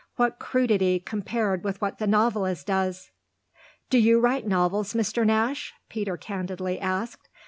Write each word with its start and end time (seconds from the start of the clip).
What 0.15 0.39
crudity 0.39 0.99
compared 0.99 1.63
with 1.63 1.79
what 1.79 1.99
the 1.99 2.07
novelist 2.07 2.65
does!" 2.65 3.11
"Do 3.91 3.99
you 3.99 4.19
write 4.19 4.47
novels, 4.47 4.95
Mr. 4.95 5.23
Nash?" 5.23 5.75
Peter 5.89 6.17
candidly 6.17 6.79
asked. 6.79 7.29